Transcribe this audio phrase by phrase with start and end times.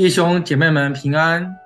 [0.00, 1.58] 弟兄姐妹们平安，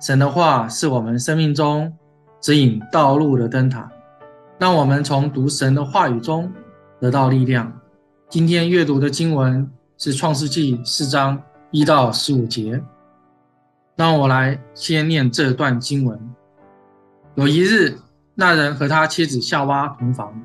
[0.00, 1.92] 神的话是我们生命中
[2.40, 3.90] 指引道路的灯塔，
[4.56, 6.48] 让我们从读神的话语中
[7.00, 7.80] 得到力量。
[8.28, 11.42] 今天阅读的经文是创世纪四章
[11.72, 12.80] 一到十五节。
[13.96, 16.16] 让我来先念这段经文。
[17.34, 17.98] 有一日，
[18.36, 20.40] 那人和他妻子夏娃同房，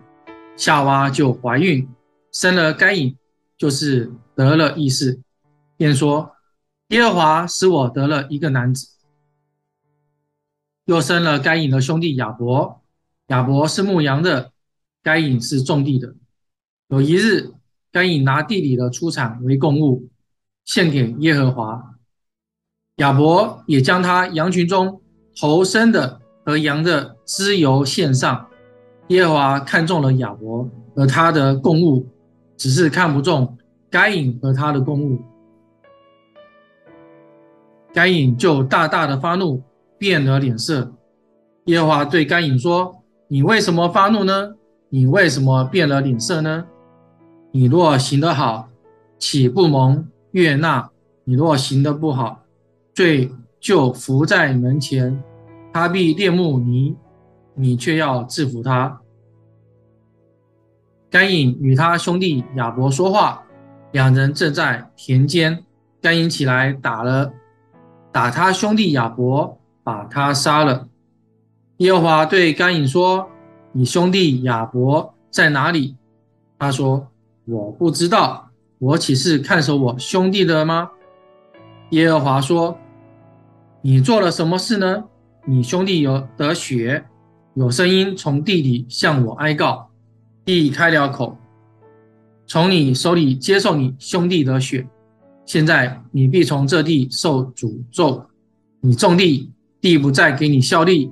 [0.56, 1.88] 夏娃就怀孕，
[2.32, 3.16] 生了该隐，
[3.60, 5.22] 就是得了意思，
[5.78, 6.32] 便说。
[6.90, 8.88] 耶和华使我得了一个男子，
[10.86, 12.82] 又生了该隐的兄弟亚伯。
[13.28, 14.54] 亚伯是牧羊的，
[15.04, 16.16] 该隐是种地的。
[16.88, 17.52] 有一日，
[17.92, 20.08] 该隐拿地里的出产为供物，
[20.64, 21.96] 献给耶和华。
[22.96, 25.02] 亚伯也将他羊群中
[25.38, 28.48] 头生的和羊的脂油献上。
[29.10, 32.08] 耶和华看中了亚伯和他的供物，
[32.56, 33.58] 只是看不中
[33.90, 35.22] 该隐和他的供物。
[37.98, 39.64] 该隐就大大的发怒，
[39.98, 40.94] 变了脸色。
[41.66, 44.54] 耶和华对该隐说：“你为什么发怒呢？
[44.90, 46.68] 你为什么变了脸色呢？
[47.52, 48.70] 你若行得好，
[49.18, 50.92] 岂不蒙悦纳？
[51.24, 52.44] 你若行得不好，
[52.94, 55.20] 罪就伏在门前，
[55.74, 56.96] 他必恋慕你，
[57.56, 59.02] 你却要制服他。”
[61.10, 63.44] 该隐与他兄弟亚伯说话，
[63.92, 65.64] 两人正在田间。
[66.00, 67.34] 该隐起来打了。
[68.18, 70.88] 打他兄弟亚伯，把他杀了。
[71.78, 73.30] 耶和华对该隐说
[73.74, 75.96] ：“你兄弟亚伯在哪里？”
[76.58, 77.10] 他说
[77.46, 80.90] ：“我不知道，我岂是看守我兄弟的吗？”
[81.94, 82.76] 耶和华说
[83.84, 85.04] ：“你做了什么事呢？
[85.46, 87.06] 你兄弟有得血，
[87.54, 89.92] 有声音从地里向我哀告，
[90.44, 91.38] 地开了口，
[92.48, 94.88] 从你手里接受你兄弟的血。”
[95.48, 98.22] 现在你必从这地受诅咒，
[98.82, 99.50] 你种地，
[99.80, 101.10] 地不再给你效力，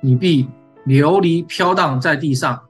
[0.00, 0.48] 你必
[0.84, 2.62] 流离飘荡在地上。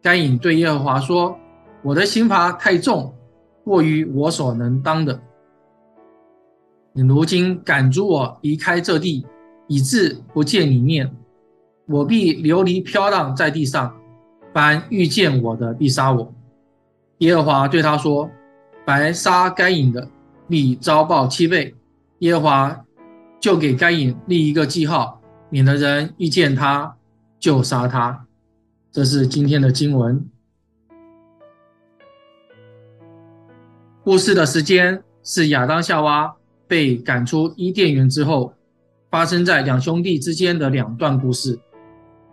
[0.00, 1.38] 该隐对耶和华说
[1.84, 3.14] ：“我的刑罚太重，
[3.62, 5.20] 过于我所能当的。
[6.94, 9.26] 你如今赶逐我离开这地，
[9.66, 11.14] 以致不见你面，
[11.86, 13.94] 我必流离飘荡在地上，
[14.54, 16.32] 凡遇见我的必杀我。”
[17.18, 18.30] 耶和华对他说
[18.86, 20.08] ：“白杀该隐的。”
[20.48, 21.74] 你遭报七倍。
[22.20, 22.84] 耶和华
[23.38, 25.20] 就给该隐立一个记号，
[25.50, 26.96] 免得人遇见他
[27.38, 28.26] 就杀他。
[28.90, 30.28] 这是今天的经文。
[34.02, 36.34] 故事的时间是亚当夏娃
[36.66, 38.54] 被赶出伊甸园之后，
[39.10, 41.60] 发生在两兄弟之间的两段故事。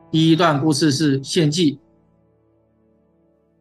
[0.10, 1.78] 第一段故事是献祭，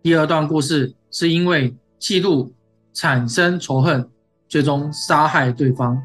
[0.00, 2.52] 第二段故事是因为嫉妒
[2.92, 4.08] 产生仇恨。
[4.48, 6.00] 最终杀害对方。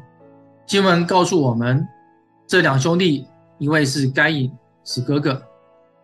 [0.66, 1.86] 经文告诉我们，
[2.46, 3.26] 这两兄弟，
[3.58, 4.50] 一位是该隐，
[4.84, 5.34] 是哥哥；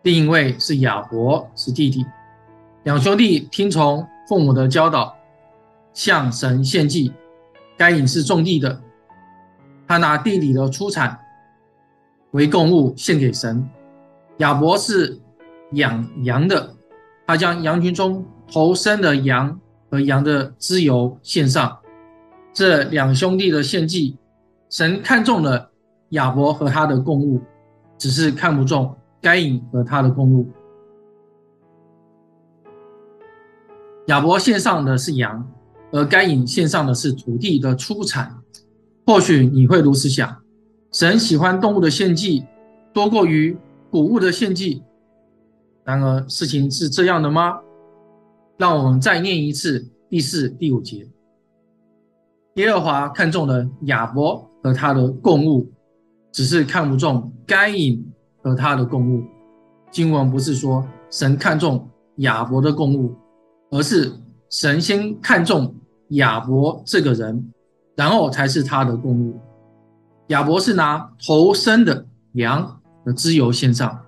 [0.03, 2.05] 另一位是亚伯，是弟弟。
[2.83, 5.15] 两兄弟听从父母的教导，
[5.93, 7.13] 向神献祭。
[7.77, 8.81] 该隐是种地的，
[9.87, 11.19] 他拿地里的出产
[12.31, 13.61] 为供物献给神；
[14.37, 15.19] 亚伯是
[15.73, 16.73] 养羊的，
[17.27, 19.59] 他将羊群中头生的羊
[19.91, 21.77] 和羊的脂油献上。
[22.57, 24.17] 这两兄弟的献祭，
[24.71, 25.69] 神看中了
[26.09, 27.39] 亚伯和他的供物，
[27.99, 30.47] 只是看不中该隐和他的供物。
[34.07, 35.47] 亚伯献上的是羊，
[35.91, 38.35] 而该隐献上的是土地的出产。
[39.05, 40.35] 或许你会如此想：
[40.91, 42.43] 神喜欢动物的献祭
[42.91, 43.55] 多过于
[43.91, 44.81] 谷物的献祭。
[45.83, 47.59] 然而，事情是这样的吗？
[48.57, 51.07] 让我们再念一次第四、第五节。
[52.57, 55.71] 耶和华看中了亚伯和他的供物，
[56.31, 58.03] 只是看不中该隐
[58.41, 59.23] 和他的供物。
[59.91, 61.87] 经文不是说神看中
[62.17, 63.15] 亚伯的供物，
[63.69, 64.11] 而是
[64.49, 65.71] 神先看中
[66.09, 67.47] 亚伯这个人，
[67.95, 69.39] 然后才是他的供物。
[70.29, 73.99] 亚伯是拿头生的羊的脂油献上，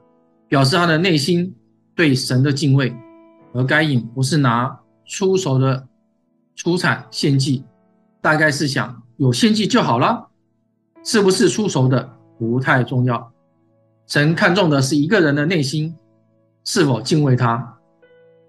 [0.47, 1.55] 表示他的内心
[1.95, 2.91] 对神的敬畏；
[3.53, 5.87] 而该隐不是拿出手的
[6.55, 7.63] 出产献祭。
[8.21, 10.29] 大概是想有献祭就好了，
[11.03, 13.31] 是不是出手的不太重要。
[14.07, 15.95] 神看重的是一个人的内心
[16.65, 17.77] 是否敬畏他。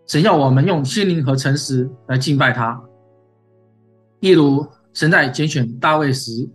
[0.06, 2.82] 神要我们用心灵和诚实来敬拜他。
[4.20, 6.48] 例如，神在拣选大卫时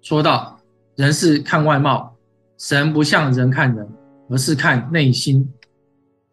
[0.00, 0.58] 说道
[0.96, 2.16] ：“人是看外貌，
[2.56, 3.86] 神不像人看人，
[4.30, 5.52] 而是看内心。”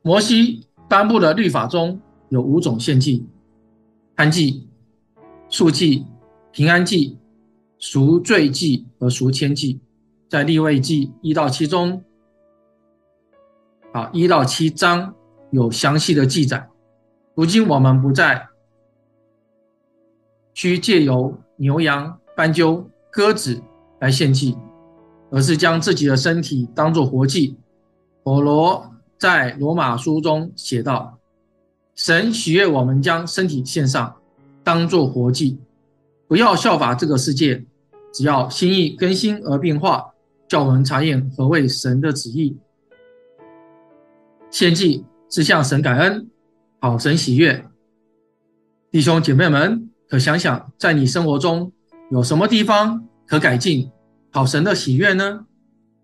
[0.02, 3.28] 摩西颁布的律法中有五种献祭：
[4.16, 4.68] 燔祭。
[5.58, 6.06] 数祭、
[6.52, 7.18] 平安祭、
[7.78, 9.80] 赎罪祭和赎愆祭，
[10.28, 12.04] 在立位记一到七中，
[13.94, 15.16] 啊，一到七章
[15.52, 16.68] 有详细的记载。
[17.36, 18.50] 如今我们不再
[20.54, 23.64] 需借由牛羊、斑鸠、鸽子
[24.02, 24.58] 来献祭，
[25.32, 27.58] 而是将自己的身体当作活祭。
[28.24, 31.18] 保罗在罗马书中写道
[31.96, 34.18] ：“神喜悦我们将身体献上，
[34.66, 35.60] 当作活祭，
[36.28, 37.64] 不要效法这个世界，
[38.12, 40.14] 只要心意更新而变化，
[40.48, 42.58] 叫我们查验何为神的旨意。
[44.50, 46.28] 献祭是向神感恩。”
[46.82, 47.66] 好，神喜悦，
[48.92, 51.72] 弟兄姐妹们，可想想，在你生活中
[52.12, 53.92] 有什么地方可改进，
[54.32, 55.46] 讨神的喜悦呢？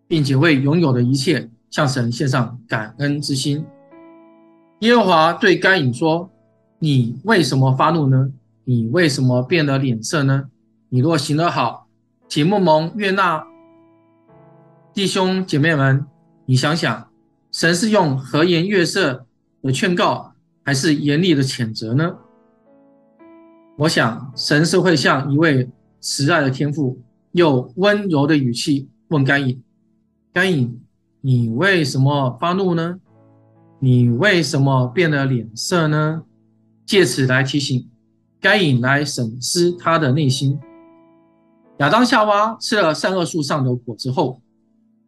[0.08, 3.66] 并且为拥有的一切向神献上感恩之心。
[4.80, 6.30] 耶和华对该隐说
[6.80, 8.32] ：“你为什么发怒呢？
[8.64, 10.50] 你为什么变了脸色呢？
[10.90, 11.88] 你若行得好，
[12.28, 13.46] 岂不蒙悦纳？”
[14.94, 16.06] 弟兄姐妹们，
[16.46, 17.10] 你想想，
[17.52, 19.26] 神是用和颜悦色
[19.62, 20.30] 的劝告。
[20.64, 22.18] 还是严厉的谴责呢？
[23.80, 25.68] 我想，神是会像一位
[26.00, 29.60] 慈爱的天父，用温柔的语气问该隐
[30.32, 30.80] ：“该隐，
[31.22, 33.00] 你为什么发怒呢？
[33.80, 36.26] 你为什么变了脸色呢？”
[36.86, 37.90] 借此来提醒
[38.42, 40.60] 该隐来审视他的内心。
[41.78, 44.42] 亚当夏娃吃了善恶树上的果子后，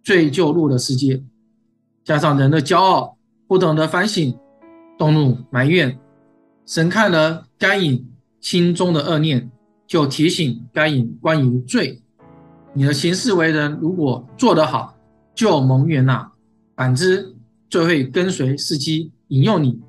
[0.03, 1.21] 罪就入了世界，
[2.03, 4.37] 加上人的骄傲，不懂得反省。
[4.95, 5.99] 动怒埋怨，
[6.67, 8.07] 神看了该隐
[8.39, 9.49] 心中的恶念，
[9.87, 11.99] 就提醒该隐关于罪。
[12.73, 14.95] 你的行事为人，如果做得好，
[15.33, 16.31] 就蒙悦纳；
[16.75, 17.35] 反之，
[17.67, 19.81] 就会跟随伺机引诱你。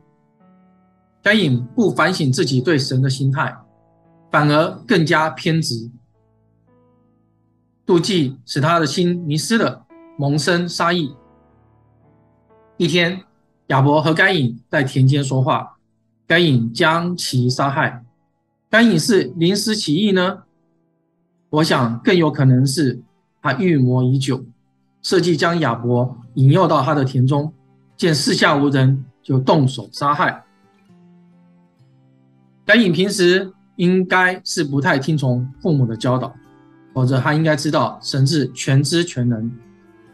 [1.24, 3.56] 该隐不反省自己对神的心态，
[4.30, 5.90] 反而更加偏执，
[7.84, 9.86] 妒忌使他的心迷失了，
[10.16, 11.16] 萌生杀意。
[12.76, 13.24] 一天。
[13.68, 15.78] 亚伯和该隐在田间说话，
[16.26, 18.04] 该隐将其杀害。
[18.68, 20.42] 该隐是临时起意呢？
[21.48, 23.00] 我想更有可能是
[23.40, 24.44] 他预谋已久，
[25.00, 27.54] 设计将亚伯引诱到他的田中，
[27.96, 30.44] 见四下无人，就动手杀害。
[32.64, 36.34] 该隐平时应该是不太听从父母的教导，
[36.92, 39.50] 否则他应该知道神是全知全能，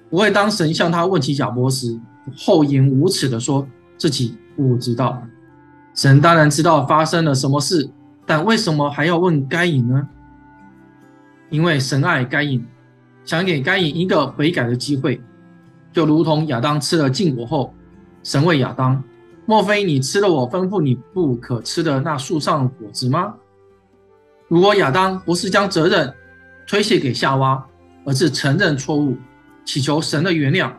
[0.08, 1.99] 不会当神向他问起亚伯时。
[2.37, 3.67] 厚颜无耻地说
[3.97, 5.20] 自己不知道，
[5.94, 7.91] 神当然知道发生了什么事，
[8.25, 10.06] 但为什么还要问该隐呢？
[11.49, 12.64] 因为神爱该隐，
[13.25, 15.20] 想给该隐一个悔改的机会，
[15.93, 17.75] 就如同亚当吃了禁果后，
[18.23, 19.02] 神问亚当
[19.50, 23.35] ：“莫非你吃了我吩咐你不可吃的那树上果子吗？”
[24.47, 26.14] 如果亚当不是将责任
[26.69, 27.67] 推卸给夏娃，
[28.05, 29.17] 而是承认错误，
[29.64, 30.70] 祈求神的原谅。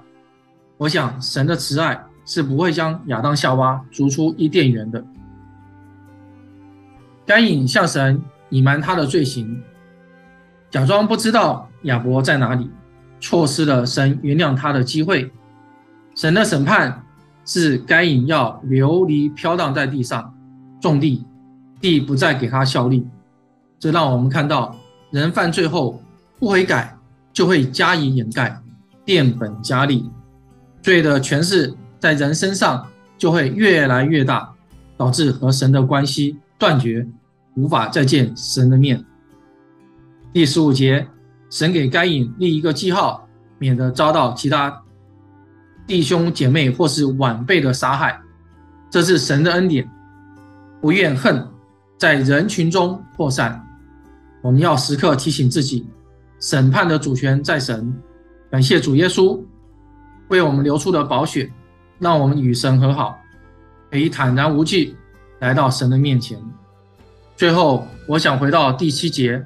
[0.77, 5.03] 我想，神的慈爱是不会将亚当夏娃逐出伊甸园的。
[7.25, 8.21] 该隐向神
[8.51, 9.61] 隐瞒他的罪行，
[10.69, 12.71] 假装不知道亚伯在哪里，
[13.19, 15.29] 错失了神原谅他的机会。
[16.15, 17.03] 神的审判
[17.53, 20.33] 是该隐要流离飘荡在地上，
[20.79, 21.25] 种地，
[21.81, 23.05] 地不再给他效力。
[23.77, 24.73] 这让我们看到，
[25.09, 26.01] 人犯罪后
[26.39, 26.97] 不悔改，
[27.33, 28.57] 就会加以掩盖，
[29.03, 30.09] 变本加厉。
[30.81, 34.53] 罪的权势在人身上就会越来越大，
[34.95, 37.05] 导致和神的关系断绝，
[37.55, 39.03] 无法再见神的面。
[40.31, 41.05] 第十五节，
[41.49, 43.27] 神给该隐立一个记号，
[43.59, 44.81] 免得遭到其他
[45.91, 48.17] 弟兄姐妹或是晚辈的杀害。
[48.89, 49.85] 这是神的恩典，
[50.79, 51.45] 不怨恨
[51.97, 53.61] 在人群中扩散。
[54.41, 55.85] 我们要时刻提醒自己，
[56.39, 57.93] 审判的主权在神。
[58.49, 59.37] 感谢主耶稣。
[60.29, 61.51] 为我们流出的宝血，
[61.99, 63.19] 让我们与神和好，
[63.89, 64.95] 可以坦然无惧
[65.39, 66.39] 来到神的面前。
[67.35, 69.45] 最后，我想回到第七节：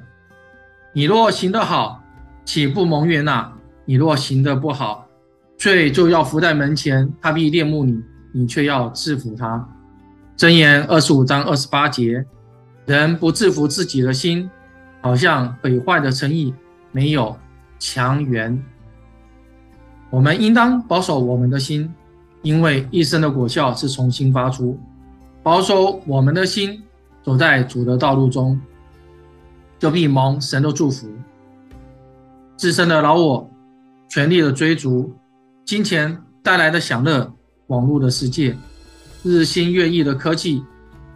[0.92, 2.00] 你若行得好，
[2.44, 3.52] 岂不蒙悦纳？
[3.84, 5.05] 你若行得不好，
[5.66, 9.68] 罪就要伏在门前，他必恋慕你，你却要制服他。
[10.36, 12.24] 箴言二十五章二十八节：
[12.84, 14.48] 人不制服自己的心，
[15.00, 16.54] 好像毁坏的城邑
[16.92, 17.36] 没有
[17.80, 18.62] 墙垣。
[20.08, 21.92] 我们应当保守我们的心，
[22.42, 24.78] 因为一生的果效是从心发出。
[25.42, 26.80] 保守我们的心，
[27.24, 28.60] 走在主的道路中，
[29.80, 31.08] 就必蒙神的祝福。
[32.56, 33.50] 自身的老我，
[34.08, 35.12] 权力的追逐，
[35.66, 37.34] 金钱带来的享乐，
[37.66, 38.56] 网络的世界，
[39.24, 40.62] 日新月异的科技，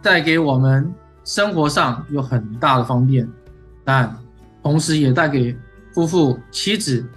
[0.01, 0.93] 带给我们
[1.23, 3.25] 生活上有很大的方便，
[3.85, 4.13] 但
[4.61, 5.57] 同时也带给
[5.93, 7.07] 夫妇、妻子、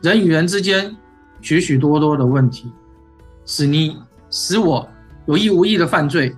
[0.00, 0.96] 人与人之间
[1.42, 2.72] 许许多多的问题，
[3.44, 3.98] 使你
[4.30, 4.88] 使我
[5.26, 6.34] 有意无意的犯罪。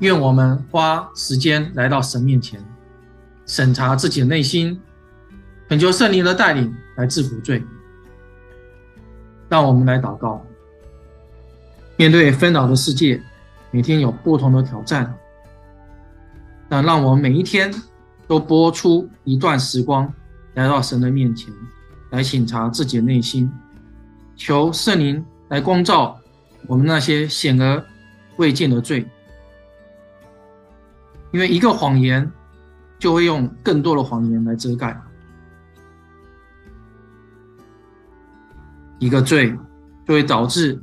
[0.00, 2.62] 愿我们花时间来到神面前，
[3.46, 4.78] 审查自己的内心，
[5.66, 7.64] 恳求圣灵的带领来制服罪。
[9.52, 10.42] 让我们来祷告。
[11.96, 13.20] 面对纷扰的世界，
[13.70, 15.14] 每天有不同的挑战，
[16.70, 17.70] 但让我们每一天
[18.26, 20.10] 都拨出一段时光，
[20.54, 21.52] 来到神的面前，
[22.12, 23.52] 来省察自己的内心，
[24.36, 26.18] 求圣灵来光照
[26.66, 27.84] 我们那些显而
[28.38, 29.06] 未见的罪。
[31.30, 32.32] 因为一个谎言，
[32.98, 34.94] 就会用更多的谎言来遮盖；
[39.04, 39.50] 一个罪，
[40.06, 40.80] 就会导致。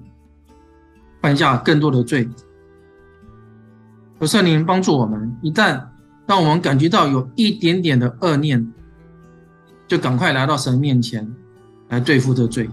[1.21, 2.29] 犯下更多的罪，
[4.17, 5.37] 求圣灵帮助我们。
[5.41, 5.85] 一旦
[6.25, 8.71] 让我们感觉到有一点点的恶念，
[9.85, 11.29] 就赶快来到神面前
[11.89, 12.69] 来对付这罪。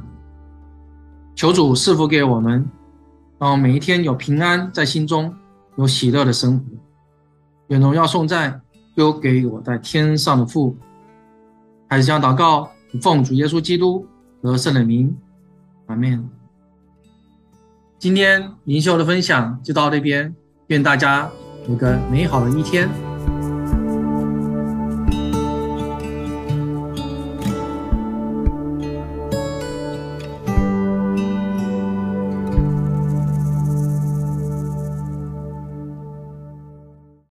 [1.34, 2.64] 求主赐福给我们，
[3.40, 5.34] 让我每一天有平安在心中，
[5.76, 6.64] 有喜乐的生活。
[7.66, 8.62] 愿荣耀颂赞
[8.94, 10.76] 归给我在天上的父。
[11.88, 12.70] 还是将祷告
[13.02, 14.06] 奉主耶稣基督
[14.40, 15.12] 得胜的名，
[15.86, 16.28] 阿门。
[17.98, 20.34] 今天灵修的分享就到这边，
[20.66, 21.30] 愿大家
[21.68, 22.88] 有个美好的一天。